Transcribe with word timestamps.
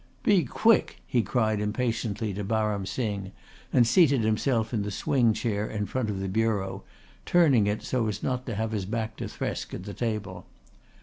"Be 0.23 0.45
quick!" 0.45 0.97
he 1.05 1.21
cried 1.21 1.61
impatiently 1.61 2.33
to 2.33 2.43
Baram 2.43 2.87
Singh, 2.87 3.31
and 3.71 3.85
seated 3.85 4.21
himself 4.21 4.73
in 4.73 4.81
the 4.81 4.89
swing 4.89 5.31
chair 5.31 5.67
in 5.69 5.85
front 5.85 6.09
of 6.09 6.19
the 6.19 6.27
bureau, 6.27 6.83
turning 7.23 7.67
it 7.67 7.83
so 7.83 8.07
as 8.07 8.23
not 8.23 8.47
to 8.47 8.55
have 8.55 8.71
his 8.71 8.85
back 8.87 9.15
to 9.17 9.25
Thresk 9.27 9.75
at 9.75 9.83
the 9.83 9.93
table. 9.93 10.47